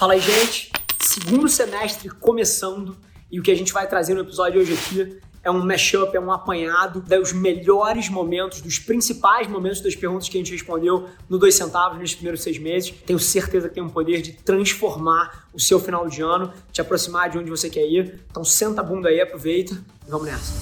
Fala 0.00 0.14
aí, 0.14 0.20
gente. 0.22 0.72
Segundo 0.98 1.46
semestre 1.46 2.08
começando 2.08 2.96
e 3.30 3.38
o 3.38 3.42
que 3.42 3.50
a 3.50 3.54
gente 3.54 3.70
vai 3.70 3.86
trazer 3.86 4.14
no 4.14 4.22
episódio 4.22 4.64
de 4.64 4.72
hoje 4.72 4.72
aqui 4.72 5.20
é 5.44 5.50
um 5.50 5.62
mashup, 5.62 6.16
é 6.16 6.18
um 6.18 6.32
apanhado 6.32 7.02
dos 7.02 7.34
melhores 7.34 8.08
momentos, 8.08 8.62
dos 8.62 8.78
principais 8.78 9.46
momentos 9.46 9.82
das 9.82 9.94
perguntas 9.94 10.26
que 10.26 10.38
a 10.38 10.40
gente 10.40 10.52
respondeu 10.52 11.06
no 11.28 11.36
Dois 11.36 11.54
Centavos 11.54 11.98
nesses 11.98 12.14
primeiros 12.14 12.42
seis 12.42 12.56
meses. 12.56 12.94
Tenho 13.04 13.18
certeza 13.18 13.68
que 13.68 13.74
tem 13.74 13.82
um 13.82 13.90
poder 13.90 14.22
de 14.22 14.32
transformar 14.32 15.46
o 15.52 15.60
seu 15.60 15.78
final 15.78 16.08
de 16.08 16.22
ano, 16.22 16.50
te 16.72 16.80
aproximar 16.80 17.28
de 17.28 17.36
onde 17.36 17.50
você 17.50 17.68
quer 17.68 17.86
ir. 17.86 18.24
Então 18.30 18.42
senta 18.42 18.80
a 18.80 18.84
bunda 18.84 19.10
aí, 19.10 19.20
aproveita 19.20 19.74
e 20.08 20.10
vamos 20.10 20.28
nessa. 20.28 20.54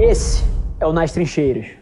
Esse 0.00 0.42
é 0.80 0.86
o 0.88 0.92
Nas 0.92 1.12
Trincheiras 1.12 1.81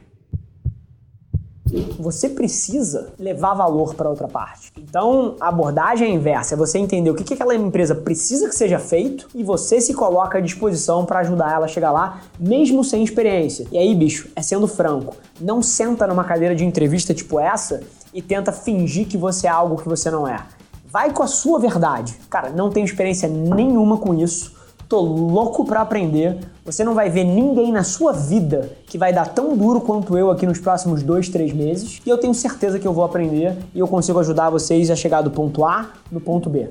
você 1.99 2.29
precisa 2.29 3.13
levar 3.19 3.55
valor 3.55 3.95
para 3.95 4.09
outra 4.09 4.29
parte. 4.29 4.73
Então, 4.77 5.37
a 5.41 5.49
abordagem 5.49 6.09
é 6.09 6.15
inversa, 6.15 6.55
é 6.55 6.57
você 6.57 6.79
entender 6.79 7.11
o 7.11 7.15
que, 7.15 7.25
que 7.25 7.35
aquela 7.35 7.55
empresa 7.55 7.95
precisa 7.95 8.49
que 8.49 8.55
seja 8.55 8.79
feito 8.79 9.29
e 9.35 9.43
você 9.43 9.81
se 9.81 9.95
coloca 9.95 10.39
à 10.39 10.41
disposição 10.41 11.05
para 11.05 11.21
ajudar 11.21 11.53
ela 11.53 11.67
a 11.67 11.69
chegar 11.69 11.93
lá, 11.93 12.21
mesmo 12.39 12.83
sem 12.83 13.03
experiência. 13.03 13.67
E 13.71 13.79
aí, 13.79 13.95
bicho, 13.95 14.29
é 14.35 14.43
sendo 14.43 14.67
franco, 14.67 15.15
não 15.41 15.63
senta 15.63 16.07
numa 16.07 16.25
cadeira 16.25 16.55
de 16.55 16.65
entrevista 16.65 17.15
tipo 17.15 17.39
essa 17.39 17.83
e 18.13 18.21
tenta 18.21 18.53
fingir 18.53 19.07
que 19.07 19.17
você 19.17 19.47
é 19.47 19.51
algo 19.51 19.77
que 19.77 19.89
você 19.89 20.11
não 20.11 20.27
é. 20.27 20.45
Vai 20.87 21.13
com 21.13 21.23
a 21.23 21.29
sua 21.29 21.61
verdade. 21.61 22.17
Cara, 22.29 22.51
não 22.51 22.69
tenho 22.69 22.85
experiência 22.85 23.29
nenhuma 23.29 23.97
com 23.99 24.13
isso 24.13 24.60
tô 24.91 25.01
louco 25.01 25.65
para 25.65 25.81
aprender. 25.81 26.37
Você 26.65 26.83
não 26.83 26.95
vai 26.95 27.09
ver 27.09 27.23
ninguém 27.23 27.71
na 27.71 27.85
sua 27.85 28.13
vida 28.13 28.73
que 28.87 28.99
vai 28.99 29.13
dar 29.13 29.29
tão 29.29 29.57
duro 29.57 29.81
quanto 29.81 30.19
eu 30.19 30.33
aqui 30.33 30.45
nos 30.45 30.59
próximos 30.59 31.01
dois, 31.01 31.29
três 31.29 31.53
meses. 31.53 32.03
E 32.05 32.11
eu 32.11 32.19
tenho 32.19 32.35
certeza 32.35 32.77
que 32.77 32.87
eu 32.87 32.93
vou 32.93 33.05
aprender 33.05 33.57
e 33.73 33.79
eu 33.79 33.87
consigo 33.87 34.19
ajudar 34.19 34.51
vocês 34.51 34.91
a 34.91 34.97
chegar 34.97 35.23
do 35.23 35.31
ponto 35.31 35.65
A 35.65 35.91
no 36.11 36.21
ponto 36.21 36.51
B. 36.51 36.69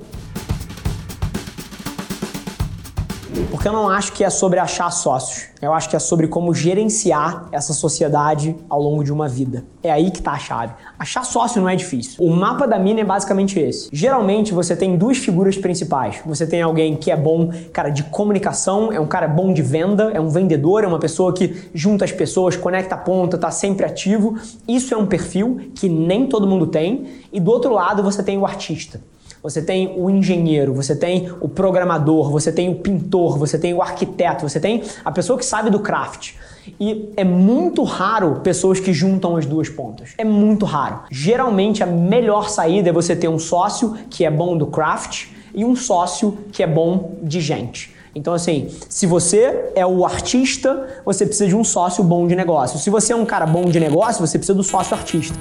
Porque 3.48 3.68
eu 3.68 3.74
não 3.74 3.90
acho 3.90 4.14
que 4.14 4.24
é 4.24 4.30
sobre 4.30 4.60
achar 4.60 4.92
sócios. 4.92 5.48
Eu 5.62 5.74
acho 5.74 5.90
que 5.90 5.96
é 5.96 6.00
sobre 6.00 6.28
como 6.28 6.54
gerenciar 6.54 7.48
essa 7.52 7.74
sociedade 7.74 8.56
ao 8.70 8.82
longo 8.82 9.04
de 9.04 9.12
uma 9.12 9.28
vida. 9.28 9.66
É 9.84 9.92
aí 9.92 10.12
que 10.12 10.22
tá 10.22 10.32
a 10.32 10.38
chave. 10.38 10.74
Achar 10.98 11.24
sócio 11.24 11.62
não 11.62 11.70
é 11.70 11.76
difícil. 11.76 12.24
O 12.24 12.30
mapa 12.30 12.68
da 12.68 12.80
mina 12.80 13.02
é 13.02 13.04
basicamente 13.04 13.60
esse. 13.60 13.90
Geralmente 13.92 14.54
você 14.54 14.76
tem 14.76 14.98
duas 14.98 15.18
figuras 15.18 15.58
principais. 15.58 16.22
Você 16.26 16.48
tem 16.48 16.62
alguém 16.62 16.96
que 16.96 17.12
é 17.12 17.18
bom, 17.18 17.52
cara, 17.74 17.90
de 17.90 18.04
comunicação, 18.04 18.92
é 18.92 19.00
um 19.00 19.08
cara 19.08 19.28
bom 19.28 19.54
de 19.54 19.62
venda, 19.62 20.12
é 20.14 20.20
um 20.20 20.30
vendedor, 20.30 20.84
é 20.84 20.88
uma 20.88 21.00
pessoa 21.00 21.34
que 21.34 21.70
junta 21.74 22.06
as 22.06 22.12
pessoas, 22.12 22.56
conecta 22.56 22.96
a 22.96 22.98
ponta, 22.98 23.38
tá 23.38 23.52
sempre 23.52 23.86
ativo. 23.86 24.38
Isso 24.68 24.94
é 24.94 24.98
um 24.98 25.06
perfil 25.06 25.72
que 25.76 25.90
nem 25.90 26.28
todo 26.28 26.48
mundo 26.48 26.68
tem. 26.68 27.08
E 27.32 27.40
do 27.40 27.52
outro 27.52 27.74
lado 27.74 28.02
você 28.02 28.24
tem 28.24 28.38
o 28.38 28.46
artista 28.46 29.02
você 29.42 29.62
tem 29.62 29.94
o 29.98 30.10
engenheiro, 30.10 30.74
você 30.74 30.96
tem 30.96 31.32
o 31.40 31.48
programador, 31.48 32.30
você 32.32 32.52
tem 32.52 32.70
o 32.70 32.76
pintor, 32.76 33.38
você 33.38 33.58
tem 33.58 33.74
o 33.74 33.82
arquiteto, 33.82 34.48
você 34.48 34.60
tem 34.60 34.84
a 35.04 35.12
pessoa 35.12 35.38
que 35.38 35.46
sabe 35.46 35.70
do 35.70 35.80
craft. 35.80 36.34
E 36.80 37.10
é 37.16 37.24
muito 37.24 37.84
raro 37.84 38.42
pessoas 38.42 38.80
que 38.80 38.94
juntam 38.94 39.38
as 39.38 39.46
duas 39.46 39.70
pontas. 39.70 40.14
É 40.18 40.24
muito 40.24 40.66
raro. 40.66 41.02
Geralmente 41.10 41.82
a 41.82 41.86
melhor 41.88 42.50
saída 42.50 42.90
é 42.90 42.94
você 42.94 43.16
ter 43.16 43.28
um 43.28 43.40
sócio 43.40 43.96
que 44.10 44.26
é 44.26 44.32
bom 44.32 44.58
do 44.58 44.68
craft 44.68 45.28
e 45.54 45.66
um 45.66 45.76
sócio 45.76 46.38
que 46.52 46.62
é 46.62 46.68
bom 46.68 47.16
de 47.24 47.42
gente. 47.42 47.96
Então, 48.14 48.34
assim, 48.34 48.70
se 48.90 49.06
você 49.06 49.72
é 49.76 49.86
o 49.86 50.06
artista, 50.06 51.02
você 51.06 51.26
precisa 51.26 51.48
de 51.48 51.56
um 51.56 51.64
sócio 51.64 52.04
bom 52.04 52.28
de 52.28 52.36
negócio. 52.36 52.80
Se 52.80 52.90
você 52.90 53.14
é 53.14 53.16
um 53.16 53.26
cara 53.26 53.46
bom 53.46 53.66
de 53.66 53.80
negócio, 53.80 54.26
você 54.26 54.38
precisa 54.38 54.56
do 54.56 54.64
sócio 54.64 54.96
artista. 54.96 55.38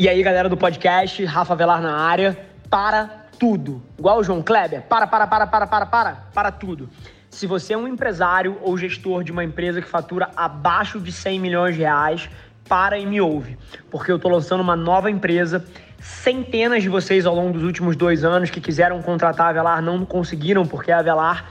E 0.00 0.08
aí, 0.08 0.22
galera 0.22 0.48
do 0.48 0.56
podcast, 0.56 1.22
Rafa 1.26 1.54
Velar 1.54 1.82
na 1.82 1.94
área, 1.94 2.34
para 2.70 3.26
tudo. 3.38 3.82
Igual 3.98 4.20
o 4.20 4.24
João 4.24 4.40
Kleber, 4.40 4.80
para, 4.88 5.06
para, 5.06 5.26
para, 5.26 5.46
para, 5.46 5.66
para, 5.66 5.84
para, 5.84 6.14
para 6.32 6.50
tudo. 6.50 6.88
Se 7.28 7.46
você 7.46 7.74
é 7.74 7.76
um 7.76 7.86
empresário 7.86 8.56
ou 8.62 8.78
gestor 8.78 9.22
de 9.22 9.30
uma 9.30 9.44
empresa 9.44 9.82
que 9.82 9.86
fatura 9.86 10.30
abaixo 10.34 10.98
de 10.98 11.12
100 11.12 11.38
milhões 11.38 11.74
de 11.74 11.82
reais, 11.82 12.30
para 12.66 12.98
e 12.98 13.04
me 13.04 13.20
ouve, 13.20 13.58
porque 13.90 14.10
eu 14.10 14.16
estou 14.16 14.30
lançando 14.30 14.62
uma 14.62 14.74
nova 14.74 15.10
empresa. 15.10 15.66
Centenas 15.98 16.82
de 16.82 16.88
vocês 16.88 17.26
ao 17.26 17.34
longo 17.34 17.52
dos 17.52 17.62
últimos 17.62 17.94
dois 17.94 18.24
anos 18.24 18.48
que 18.48 18.58
quiseram 18.58 19.02
contratar 19.02 19.48
a 19.48 19.52
Velar 19.52 19.82
não 19.82 20.06
conseguiram, 20.06 20.64
porque 20.64 20.90
a 20.90 21.02
Velar 21.02 21.50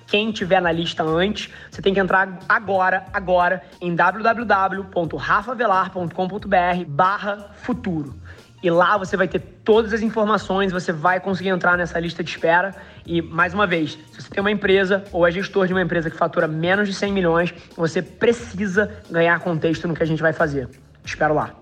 quem 0.11 0.29
tiver 0.29 0.61
na 0.61 0.73
lista 0.73 1.03
antes, 1.03 1.49
você 1.71 1.81
tem 1.81 1.93
que 1.93 1.99
entrar 2.01 2.39
agora, 2.49 3.05
agora, 3.13 3.63
em 3.79 3.95
www.rafavelar.com.br 3.95 6.85
barra 6.85 7.49
futuro. 7.53 8.13
E 8.61 8.69
lá 8.69 8.97
você 8.97 9.15
vai 9.15 9.29
ter 9.29 9.39
todas 9.63 9.93
as 9.93 10.01
informações, 10.01 10.73
você 10.73 10.91
vai 10.91 11.21
conseguir 11.21 11.47
entrar 11.47 11.77
nessa 11.77 11.97
lista 11.97 12.21
de 12.21 12.29
espera. 12.29 12.75
E, 13.05 13.21
mais 13.21 13.53
uma 13.53 13.65
vez, 13.65 13.97
se 14.11 14.21
você 14.21 14.29
tem 14.29 14.41
uma 14.41 14.51
empresa 14.51 15.05
ou 15.13 15.25
é 15.25 15.31
gestor 15.31 15.65
de 15.65 15.73
uma 15.73 15.81
empresa 15.81 16.09
que 16.09 16.17
fatura 16.17 16.45
menos 16.45 16.89
de 16.89 16.93
100 16.93 17.13
milhões, 17.13 17.53
você 17.77 18.01
precisa 18.01 18.93
ganhar 19.09 19.39
contexto 19.39 19.87
no 19.87 19.93
que 19.93 20.03
a 20.03 20.05
gente 20.05 20.21
vai 20.21 20.33
fazer. 20.33 20.67
espero 21.05 21.33
lá. 21.33 21.55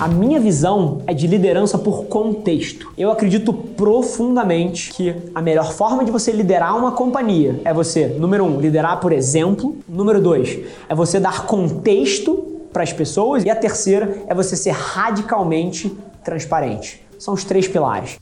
A 0.00 0.06
minha 0.06 0.38
visão 0.38 1.02
é 1.08 1.12
de 1.12 1.26
liderança 1.26 1.76
por 1.76 2.04
contexto. 2.04 2.92
Eu 2.96 3.10
acredito 3.10 3.52
profundamente 3.52 4.92
que 4.92 5.12
a 5.34 5.42
melhor 5.42 5.72
forma 5.72 6.04
de 6.04 6.12
você 6.12 6.30
liderar 6.30 6.78
uma 6.78 6.92
companhia 6.92 7.60
é 7.64 7.74
você, 7.74 8.06
número 8.06 8.44
um, 8.44 8.60
liderar 8.60 9.00
por 9.00 9.10
exemplo. 9.10 9.76
Número 9.88 10.22
dois, 10.22 10.56
é 10.88 10.94
você 10.94 11.18
dar 11.18 11.46
contexto 11.46 12.34
para 12.72 12.84
as 12.84 12.92
pessoas. 12.92 13.44
E 13.44 13.50
a 13.50 13.56
terceira 13.56 14.22
é 14.28 14.34
você 14.36 14.54
ser 14.54 14.70
radicalmente 14.70 15.92
transparente. 16.22 17.02
São 17.18 17.34
os 17.34 17.42
três 17.42 17.66
pilares. 17.66 18.18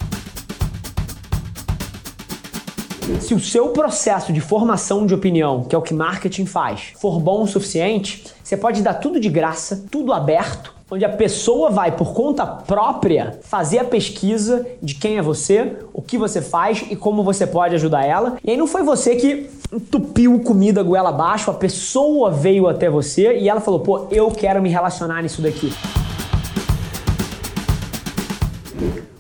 Se 3.21 3.35
o 3.35 3.41
seu 3.41 3.69
processo 3.69 4.33
de 4.33 4.41
formação 4.41 5.07
de 5.07 5.15
opinião, 5.15 5.63
que 5.63 5.75
é 5.75 5.79
o 5.79 5.83
que 5.83 5.95
marketing 5.95 6.45
faz, 6.45 6.93
for 7.01 7.21
bom 7.21 7.43
o 7.43 7.47
suficiente, 7.47 8.25
você 8.43 8.57
pode 8.57 8.83
dar 8.83 8.95
tudo 8.95 9.21
de 9.21 9.29
graça, 9.29 9.85
tudo 9.91 10.13
aberto 10.13 10.75
onde 10.91 11.05
a 11.05 11.09
pessoa 11.09 11.71
vai, 11.71 11.93
por 11.93 12.13
conta 12.13 12.47
própria, 12.47 13.39
fazer 13.43 13.79
a 13.79 13.85
pesquisa 13.85 14.65
de 14.81 14.95
quem 14.95 15.19
é 15.19 15.23
você, 15.23 15.77
o 15.93 16.01
que 16.01 16.17
você 16.17 16.41
faz 16.41 16.85
e 16.89 16.95
como 16.95 17.25
você 17.25 17.47
pode 17.47 17.75
ajudar 17.75 18.05
ela. 18.05 18.37
E 18.45 18.53
aí 18.53 18.57
não 18.57 18.69
foi 18.69 18.83
você 18.83 19.17
que 19.17 19.51
entupiu 19.73 20.39
comida 20.41 20.83
goela 20.83 21.09
abaixo, 21.09 21.51
a 21.51 21.55
pessoa 21.55 22.31
veio 22.31 22.69
até 22.69 22.89
você 22.89 23.37
e 23.39 23.49
ela 23.49 23.61
falou: 23.61 23.81
pô, 23.81 24.07
eu 24.11 24.31
quero 24.31 24.63
me 24.63 24.69
relacionar 24.69 25.23
nisso 25.23 25.43
daqui. 25.43 25.73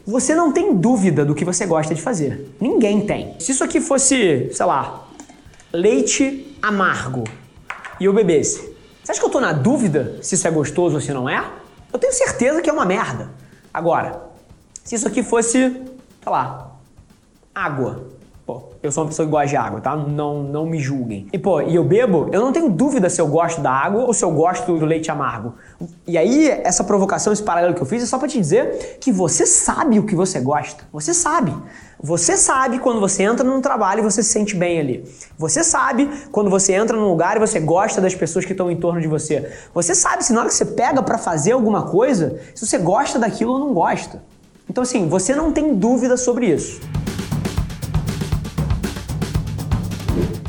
Você 0.06 0.36
não 0.36 0.52
tem 0.52 0.72
dúvida 0.72 1.24
do 1.24 1.34
que 1.34 1.44
você 1.44 1.66
gosta 1.66 1.92
de 1.92 2.00
fazer. 2.00 2.54
Ninguém 2.60 3.04
tem. 3.04 3.34
Se 3.40 3.50
isso 3.50 3.64
aqui 3.64 3.80
fosse, 3.80 4.50
sei 4.52 4.66
lá, 4.66 5.08
leite 5.72 6.56
amargo 6.62 7.24
e 7.98 8.04
eu 8.04 8.12
bebesse, 8.12 8.72
você 9.02 9.10
acha 9.10 9.20
que 9.20 9.26
eu 9.26 9.30
tô 9.30 9.40
na 9.40 9.52
dúvida 9.52 10.18
se 10.22 10.36
isso 10.36 10.46
é 10.46 10.50
gostoso 10.50 10.94
ou 10.94 11.00
se 11.00 11.12
não 11.12 11.28
é? 11.28 11.44
Eu 11.92 11.98
tenho 11.98 12.12
certeza 12.12 12.62
que 12.62 12.70
é 12.70 12.72
uma 12.72 12.84
merda. 12.84 13.30
Agora, 13.74 14.22
se 14.84 14.94
isso 14.94 15.08
aqui 15.08 15.24
fosse, 15.24 15.58
sei 15.58 16.32
lá, 16.32 16.70
água. 17.52 18.06
Pô, 18.46 18.62
eu 18.80 18.92
sou 18.92 19.02
uma 19.02 19.08
pessoa 19.08 19.26
que 19.26 19.32
gosta 19.32 19.48
de 19.48 19.56
água, 19.56 19.80
tá? 19.80 19.96
Não, 19.96 20.40
não 20.40 20.64
me 20.64 20.78
julguem. 20.78 21.26
E 21.32 21.38
pô, 21.38 21.60
e 21.60 21.74
eu 21.74 21.82
bebo, 21.82 22.28
eu 22.30 22.40
não 22.40 22.52
tenho 22.52 22.70
dúvida 22.70 23.10
se 23.10 23.20
eu 23.20 23.26
gosto 23.26 23.60
da 23.60 23.72
água 23.72 24.04
ou 24.04 24.14
se 24.14 24.24
eu 24.24 24.30
gosto 24.30 24.78
do 24.78 24.86
leite 24.86 25.10
amargo. 25.10 25.54
E 26.06 26.16
aí, 26.16 26.48
essa 26.62 26.84
provocação, 26.84 27.32
esse 27.32 27.42
paralelo 27.42 27.74
que 27.74 27.82
eu 27.82 27.86
fiz 27.86 28.04
é 28.04 28.06
só 28.06 28.18
para 28.18 28.28
te 28.28 28.38
dizer 28.38 28.98
que 29.00 29.10
você 29.10 29.44
sabe 29.44 29.98
o 29.98 30.06
que 30.06 30.14
você 30.14 30.38
gosta. 30.38 30.84
Você 30.92 31.12
sabe. 31.12 31.52
Você 32.00 32.36
sabe 32.36 32.78
quando 32.78 33.00
você 33.00 33.24
entra 33.24 33.42
num 33.42 33.60
trabalho 33.60 33.98
e 33.98 34.04
você 34.04 34.22
se 34.22 34.30
sente 34.30 34.54
bem 34.54 34.78
ali. 34.78 35.04
Você 35.36 35.64
sabe 35.64 36.08
quando 36.30 36.48
você 36.48 36.72
entra 36.72 36.96
num 36.96 37.08
lugar 37.08 37.36
e 37.36 37.40
você 37.40 37.58
gosta 37.58 38.00
das 38.00 38.14
pessoas 38.14 38.44
que 38.44 38.52
estão 38.52 38.70
em 38.70 38.76
torno 38.76 39.00
de 39.00 39.08
você. 39.08 39.50
Você 39.74 39.92
sabe 39.92 40.24
se 40.24 40.32
na 40.32 40.38
hora 40.38 40.48
que 40.48 40.54
você 40.54 40.66
pega 40.66 41.02
para 41.02 41.18
fazer 41.18 41.50
alguma 41.50 41.82
coisa, 41.82 42.38
se 42.54 42.64
você 42.64 42.78
gosta 42.78 43.18
daquilo 43.18 43.54
ou 43.54 43.58
não 43.58 43.74
gosta. 43.74 44.22
Então 44.70 44.82
assim, 44.82 45.08
você 45.08 45.34
não 45.34 45.50
tem 45.50 45.74
dúvida 45.74 46.16
sobre 46.16 46.46
isso. 46.46 46.80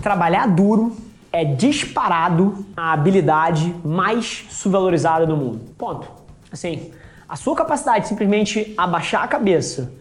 Trabalhar 0.08 0.48
duro 0.48 0.96
é 1.34 1.44
disparado 1.44 2.66
a 2.78 2.94
habilidade 2.94 3.76
mais 3.84 4.46
subvalorizada 4.50 5.26
do 5.26 5.36
mundo. 5.36 5.60
Ponto. 5.78 6.10
Assim, 6.50 6.94
A 7.28 7.36
sua 7.36 7.54
capacidade 7.54 8.04
de 8.04 8.08
simplesmente 8.08 8.74
abaixar 8.78 9.22
a 9.22 9.28
cabeça, 9.28 9.92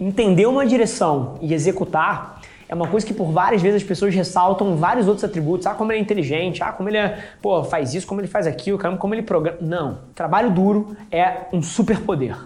entender 0.00 0.46
uma 0.46 0.66
direção 0.66 1.38
e 1.40 1.54
executar 1.54 2.40
é 2.68 2.74
uma 2.74 2.88
coisa 2.88 3.06
que 3.06 3.14
por 3.14 3.30
várias 3.30 3.62
vezes 3.62 3.82
as 3.82 3.88
pessoas 3.88 4.12
ressaltam 4.12 4.74
vários 4.74 5.06
outros 5.06 5.22
atributos. 5.22 5.64
Ah, 5.68 5.74
como 5.74 5.92
ele 5.92 6.00
é 6.00 6.02
inteligente, 6.02 6.60
ah, 6.64 6.72
como 6.72 6.88
ele 6.88 6.96
é, 6.96 7.16
pô, 7.40 7.62
faz 7.62 7.94
isso, 7.94 8.04
como 8.04 8.20
ele 8.20 8.26
faz 8.26 8.48
aquilo, 8.48 8.80
como 8.98 9.14
ele 9.14 9.22
programa. 9.22 9.58
Não. 9.60 9.98
Trabalho 10.12 10.50
duro 10.50 10.96
é 11.08 11.42
um 11.52 11.62
superpoder. 11.62 12.36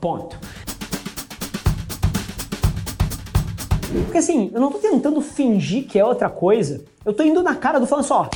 Ponto. 0.00 0.36
Porque 4.04 4.18
assim, 4.18 4.50
eu 4.52 4.60
não 4.60 4.70
tô 4.70 4.78
tentando 4.78 5.20
fingir 5.20 5.86
que 5.86 5.98
é 5.98 6.04
outra 6.04 6.28
coisa. 6.28 6.84
Eu 7.04 7.12
tô 7.12 7.22
indo 7.22 7.42
na 7.42 7.54
cara 7.54 7.78
do 7.78 7.86
falando 7.86 8.04
só, 8.04 8.28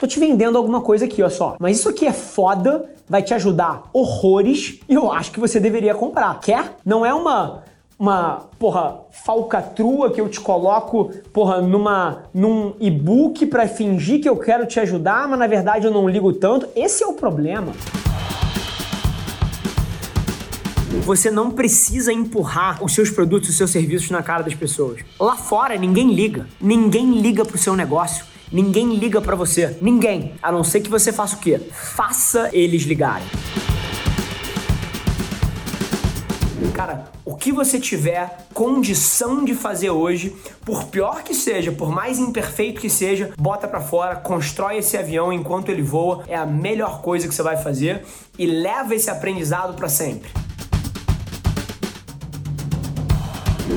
tô 0.00 0.06
te 0.06 0.18
vendendo 0.18 0.56
alguma 0.56 0.80
coisa 0.80 1.04
aqui, 1.04 1.22
ó 1.22 1.28
só. 1.28 1.56
Mas 1.58 1.78
isso 1.78 1.88
aqui 1.88 2.06
é 2.06 2.12
foda, 2.12 2.90
vai 3.08 3.22
te 3.22 3.34
ajudar 3.34 3.84
horrores 3.92 4.80
e 4.88 4.94
eu 4.94 5.10
acho 5.10 5.30
que 5.32 5.40
você 5.40 5.58
deveria 5.58 5.94
comprar. 5.94 6.40
Quer? 6.40 6.76
Não 6.84 7.04
é 7.04 7.12
uma 7.12 7.62
uma, 7.98 8.48
porra, 8.58 9.00
falcatrua 9.10 10.10
que 10.10 10.20
eu 10.20 10.28
te 10.28 10.40
coloco, 10.40 11.10
porra, 11.32 11.60
numa 11.60 12.24
num 12.34 12.74
e-book 12.80 13.46
para 13.46 13.68
fingir 13.68 14.20
que 14.20 14.28
eu 14.28 14.36
quero 14.36 14.66
te 14.66 14.80
ajudar, 14.80 15.28
mas 15.28 15.38
na 15.38 15.46
verdade 15.46 15.86
eu 15.86 15.92
não 15.92 16.08
ligo 16.08 16.32
tanto. 16.32 16.68
Esse 16.74 17.04
é 17.04 17.06
o 17.06 17.12
problema. 17.14 17.72
Você 21.02 21.30
não 21.30 21.50
precisa 21.50 22.12
empurrar 22.12 22.82
os 22.82 22.94
seus 22.94 23.10
produtos, 23.10 23.50
os 23.50 23.56
seus 23.56 23.70
serviços 23.70 24.10
na 24.10 24.22
cara 24.22 24.42
das 24.42 24.54
pessoas. 24.54 25.00
Lá 25.18 25.36
fora 25.36 25.76
ninguém 25.76 26.14
liga. 26.14 26.46
Ninguém 26.60 27.20
liga 27.20 27.44
pro 27.44 27.58
seu 27.58 27.76
negócio. 27.76 28.24
Ninguém 28.50 28.94
liga 28.94 29.20
para 29.20 29.36
você. 29.36 29.76
Ninguém. 29.80 30.34
A 30.42 30.50
não 30.50 30.64
ser 30.64 30.80
que 30.80 30.90
você 30.90 31.12
faça 31.12 31.36
o 31.36 31.38
quê? 31.38 31.60
Faça 31.70 32.48
eles 32.52 32.82
ligarem. 32.84 33.26
Cara, 36.72 37.04
o 37.24 37.36
que 37.36 37.52
você 37.52 37.78
tiver 37.78 38.46
condição 38.52 39.44
de 39.44 39.54
fazer 39.54 39.90
hoje, 39.90 40.34
por 40.64 40.84
pior 40.84 41.22
que 41.22 41.34
seja, 41.34 41.70
por 41.70 41.90
mais 41.90 42.18
imperfeito 42.18 42.80
que 42.80 42.90
seja, 42.90 43.32
bota 43.38 43.68
para 43.68 43.80
fora, 43.80 44.16
constrói 44.16 44.78
esse 44.78 44.96
avião 44.96 45.32
enquanto 45.32 45.68
ele 45.68 45.82
voa, 45.82 46.24
é 46.26 46.34
a 46.34 46.44
melhor 46.44 47.00
coisa 47.00 47.28
que 47.28 47.34
você 47.34 47.42
vai 47.42 47.56
fazer 47.56 48.04
e 48.36 48.44
leva 48.44 48.94
esse 48.94 49.08
aprendizado 49.08 49.74
para 49.74 49.88
sempre. 49.88 50.30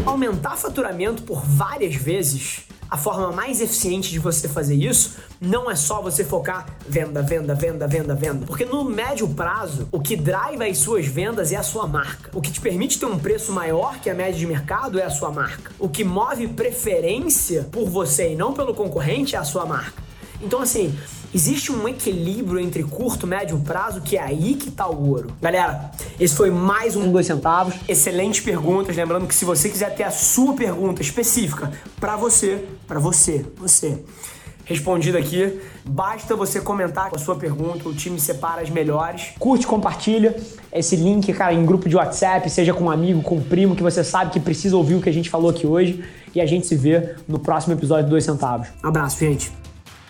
Aumentar 0.06 0.58
faturamento 0.58 1.24
por 1.24 1.42
várias 1.46 1.96
vezes 1.96 2.68
a 2.90 2.98
forma 2.98 3.32
mais 3.32 3.60
eficiente 3.60 4.10
de 4.10 4.20
você 4.20 4.48
fazer 4.48 4.76
isso 4.76 5.18
não 5.42 5.70
é 5.70 5.76
só 5.76 6.02
você 6.02 6.24
focar 6.24 6.66
venda, 6.88 7.22
venda, 7.22 7.54
venda, 7.54 7.86
venda, 7.86 8.16
venda. 8.16 8.46
Porque 8.46 8.64
no 8.64 8.84
médio 8.86 9.28
prazo, 9.28 9.88
o 9.92 10.00
que 10.00 10.16
drive 10.16 10.64
as 10.64 10.78
suas 10.78 11.06
vendas 11.06 11.52
é 11.52 11.58
a 11.58 11.64
sua 11.64 11.86
marca. 11.86 12.30
O 12.34 12.42
que 12.42 12.52
te 12.52 12.62
permite 12.62 12.98
ter 12.98 13.06
um 13.06 13.20
preço 13.20 13.52
maior 13.52 14.00
que 14.00 14.10
a 14.10 14.14
média 14.14 14.40
de 14.40 14.46
mercado 14.46 15.00
é 15.00 15.04
a 15.04 15.10
sua 15.10 15.32
marca. 15.32 15.72
O 15.78 15.90
que 15.90 16.04
move 16.04 16.48
preferência 16.48 17.68
por 17.72 17.90
você 17.90 18.32
e 18.32 18.36
não 18.36 18.54
pelo 18.54 18.74
concorrente 18.74 19.36
é 19.36 19.40
a 19.40 19.44
sua 19.44 19.66
marca. 19.66 20.02
Então, 20.42 20.62
assim, 20.62 20.98
existe 21.34 21.72
um 21.72 21.88
equilíbrio 21.88 22.60
entre 22.60 22.84
curto, 22.84 23.28
médio 23.28 23.60
prazo 23.60 24.02
que 24.02 24.18
é 24.18 24.22
aí 24.22 24.56
que 24.56 24.72
tá 24.72 24.88
o 24.88 25.10
ouro. 25.10 25.32
Galera, 25.42 25.92
esse 26.20 26.36
foi 26.36 26.52
mais 26.52 26.96
um 26.96 27.12
dois 27.12 27.26
centavos. 27.26 27.76
Excelentes 27.88 28.42
perguntas. 28.42 28.96
Lembrando 28.96 29.28
que 29.28 29.36
se 29.36 29.46
você 29.46 29.70
quiser 29.70 29.96
ter 29.96 30.04
a 30.04 30.12
sua 30.12 30.54
pergunta 30.54 31.02
específica 31.02 31.72
para 32.00 32.16
você, 32.16 32.66
para 32.88 33.00
você, 33.00 33.46
você 33.58 34.04
respondida 34.68 35.18
aqui. 35.18 35.60
Basta 35.86 36.36
você 36.36 36.60
comentar 36.60 37.10
a 37.14 37.18
sua 37.18 37.36
pergunta, 37.36 37.88
o 37.88 37.94
time 37.94 38.20
separa 38.20 38.62
as 38.62 38.70
melhores. 38.70 39.30
Curte, 39.40 39.66
compartilha 39.66 40.36
esse 40.72 40.96
link, 40.96 41.32
cara, 41.34 41.54
em 41.54 41.66
grupo 41.66 41.90
de 41.90 41.96
WhatsApp, 41.96 42.50
seja 42.50 42.74
com 42.74 42.86
um 42.86 42.92
amigo, 42.92 43.22
com 43.22 43.38
um 43.38 43.42
primo 43.42 43.76
que 43.76 43.84
você 43.84 44.04
sabe 44.04 44.32
que 44.32 44.40
precisa 44.40 44.76
ouvir 44.76 44.96
o 44.96 45.02
que 45.02 45.10
a 45.10 45.14
gente 45.14 45.30
falou 45.30 45.50
aqui 45.50 45.66
hoje. 45.66 46.04
E 46.36 46.42
a 46.42 46.46
gente 46.46 46.68
se 46.68 46.76
vê 46.76 47.16
no 47.28 47.40
próximo 47.40 47.74
episódio 47.74 48.06
do 48.06 48.10
Dois 48.12 48.26
Centavos. 48.26 48.68
abraço, 48.84 49.20
gente. 49.20 49.67